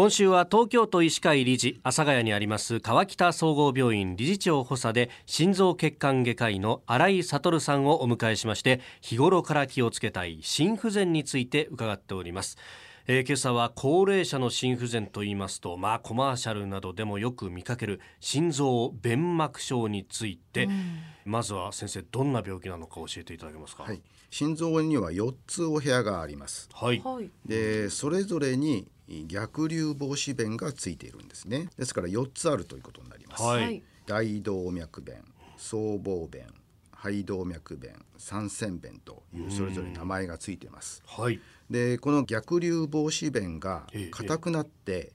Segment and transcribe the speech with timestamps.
[0.00, 12.56] 今週は東京都医師会理事阿佐ヶ谷にあります川北総合病院理事長補佐で心臓血管外科医の新井悟さんをお迎えしまして日頃から気をつけたい心不全について伺っております。
[13.08, 27.02] えー、今朝は高齢者の心不全と言いますと、まあ、コマーシャルなどでもよく見かける心臓弁膜症について、うん、まずは先生どんな病気なのか教えていただけますか、はい、心臓には4つお部屋があります、はい、
[27.44, 28.86] でそれぞれに
[29.26, 31.68] 逆流防止弁がついているんですね。
[31.76, 35.24] ですから4つあるということになります、はい、大動脈弁
[35.56, 36.46] 僧帽弁
[36.92, 45.12] 肺動脈弁三線弁というそれぞれ名前がついています、はい、でこの逆流防止弁が硬くなって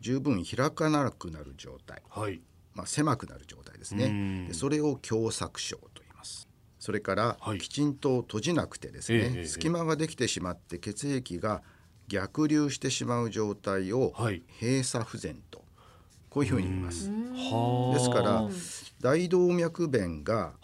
[0.00, 2.40] 十分開かなくなる状態、はい、
[2.74, 4.46] まあ、狭くなる状態ですね。
[4.48, 6.46] でそれを狭窄症と言います。
[6.78, 11.62] それから、きちんと閉じなくてですね、隙間ができてしまって血液が
[12.08, 14.12] 逆流してしまう状態を
[14.60, 15.64] 閉鎖不全と
[16.30, 17.08] こういうふうに言います。
[17.08, 18.48] ですから
[19.00, 20.54] 大動脈弁が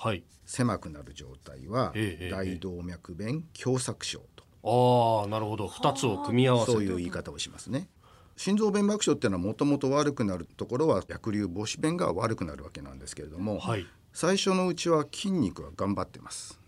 [0.45, 1.95] 狭くなる状態は
[2.31, 4.45] 大動脈弁狭窄症と。
[4.63, 7.89] ああなるほど2つを組み合わせそういう言い方をしますね。
[8.37, 16.60] 心臓弁膜症っていうのはもともと悪くなるところは逆流防止弁が悪くなるわけなんですけれども、はい、最初のうちは筋肉は頑張ってます。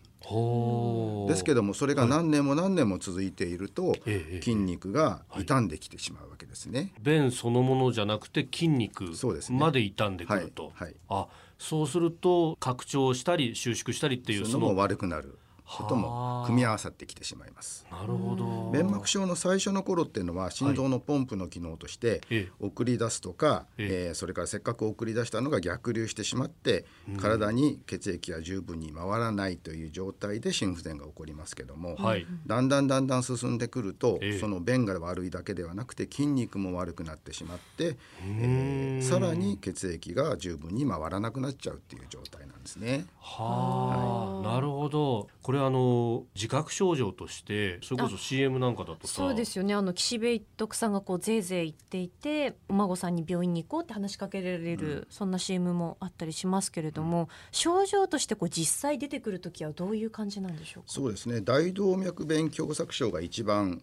[1.29, 3.95] ですけどもそれが何年も何年も続いていると、
[4.41, 6.93] 筋肉が傷んできてしまうわけですね。
[7.01, 9.13] 弁そのものじゃなくて筋肉
[9.51, 10.73] まで傷んでくると。
[10.75, 11.27] はい、あ
[11.59, 15.39] そうすると拡張したり収縮したりっていうその悪くなる。
[15.65, 17.87] ことも組み合わさってきてしまいます。
[17.91, 18.71] なるほど。
[18.73, 22.21] 弁膜症の最初の頃っていうのは心臓のポンプの機能として
[22.61, 26.85] 送り出すとか、はい、えー、それからせっかく送り出したのが逆流してしまって
[27.21, 43.07] 体に血液が十分に回らないという状態で心不全が起こりますけども、はい、だんだんだんだん進んでくると、その弁が悪いだけではなくて筋肉も悪くなってしまって、えー、さらに血液が十分に回らなくなっちゃうっていう状態なんですね。
[43.25, 45.29] はあ、はい、なるほど。
[45.43, 49.75] これあの自覚症状としてそれこそ CM なんかだとそうですよね。
[49.75, 60.89] あの岸辺一徳さんがこうぜいぜい言っていてお孫さんに病院に行こうって話しかけられる、うん、そんな CM もあったりしますけれども、うん、症状としてこう実際出てくる時はどういう感じなんでしょうか？
[60.89, 61.41] そうですね。
[61.41, 63.83] 大動脈弁狭窄症が一番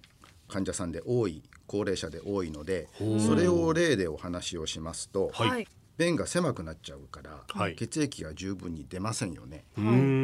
[0.50, 2.90] 患者さんで多い高齢者で多いので
[3.20, 5.68] それを例でお話をしますと、はい、
[6.00, 9.84] 便が狭くなっちゃうから、はい、血液が十分に出ませんよね、は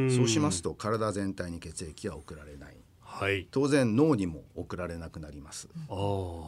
[0.10, 5.68] い、そうしますと体全体に血液が送られない、はい、当然脳にも送られなくなります。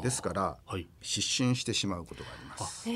[0.01, 2.89] ですから、はい、失神してしまうことがあります。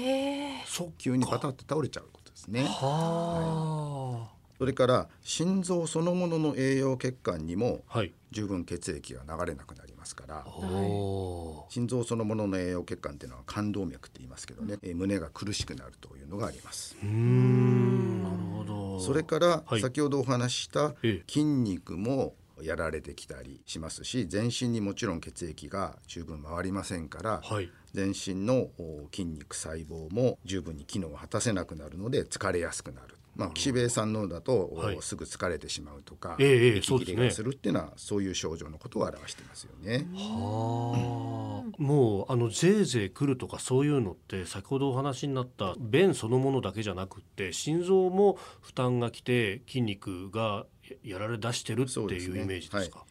[0.66, 2.64] 早急にパタッと倒れちゃうことですね。
[2.64, 4.21] はい
[4.62, 7.82] それから心臓そのものの栄養血管にも
[8.30, 16.96] 十分血液が流れなくなりますから、はい、心臓そのものの栄養血管っていうのは冠動脈って言いますけどね、え胸が苦しくなるというのがあります。
[17.04, 18.22] うん。
[18.22, 19.00] なるほど。
[19.00, 20.94] それから先ほどお話しした
[21.28, 28.68] 筋肉もやられてきたりしますし全身にもちろん血液が十分回りませんから、はい、全身の
[29.12, 40.06] 筋肉細胞も十分に機能を果たせなくなるので疲れやすくなるまあ、岸辺さんのだと、はい、すぐ疲れてしまうとか、ええ、息切れがするっていうのはそういう症状のことを表してますよね。
[40.14, 50.66] はあ、もうあのぜいぜい来るとかそういうのって先ほどお話になった便そのものだけじゃなくって心臓も負担がきて筋肉が
[51.04, 53.06] やられ出してるっていうイメージですか？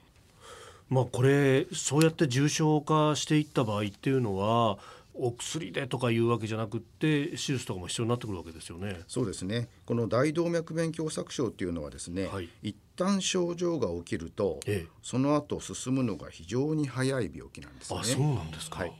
[0.90, 4.78] まあこれそうやって重症化していった場合っていうのは
[5.14, 9.00] お薬でとかいうわけじゃなくて手術とかも必要になってくるわけですよね。
[9.06, 9.68] そうですね。
[9.84, 18.00] この大動脈弁狭窄症っていうのはですね、はい、一旦症状が起きると、ええ、その後進むのが非常に早い病気なんですね。
[18.00, 18.80] あ、そうなんですか。
[18.80, 18.92] はい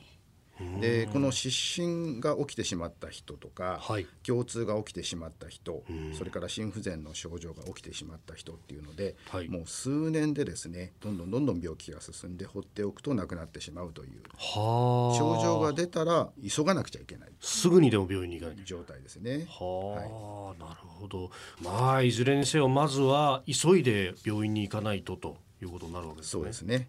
[0.81, 5.82] でこの失神が起きてしまった人とか、はい、胸痛が起きてしまった人
[6.16, 19.46] それから心不全の症状が起きてしまった人っていうので、はい、もう数年でですねどんどんどんどん病気が進んで放っておくと亡くなってしまうという症状が出たら急がなくちゃいけないすぐにでも病院に行かない状態ですね。
[19.49, 21.31] はあ、なるほど。
[21.62, 25.37] まあいずれにせよまずは急いで病院に行かないとと。
[25.62, 26.30] いうことになるわけですね。
[26.30, 26.88] そうですね。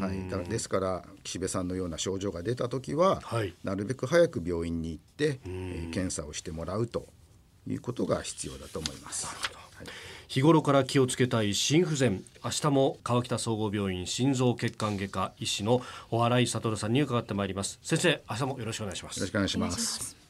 [0.00, 0.28] はい。
[0.28, 7.08] だですから岸辺さんのような症状が出た時は、はい、なるべく早く病院に行って、えー、検査をしてもらうと
[7.66, 9.26] いうことが必要だと思います。
[9.26, 9.58] なるほど。
[9.58, 9.86] はい、
[10.28, 20.21] 日頃から気をつけたい心不全明日も川北総合病院心臓血管外科医師の小新井悟さんに伺ってまいります先生明日もよろしくお願いしますよろしくお願いします